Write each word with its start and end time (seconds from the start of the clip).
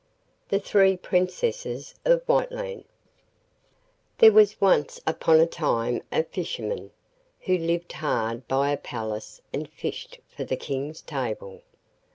THE 0.49 0.59
THREE 0.59 0.97
PRINCESSES 0.97 1.93
OF 2.05 2.23
WHITELAND 2.25 2.85
There 4.17 4.31
was 4.31 4.59
once 4.59 4.99
upon 5.05 5.39
a 5.39 5.45
time 5.45 6.01
a 6.11 6.23
fisherman, 6.23 6.89
who 7.41 7.55
lived 7.55 7.91
hard 7.93 8.47
by 8.47 8.71
a 8.71 8.77
palace 8.77 9.41
and 9.53 9.69
fished 9.69 10.19
for 10.27 10.43
the 10.43 10.57
King's 10.57 11.01
table. 11.03 11.61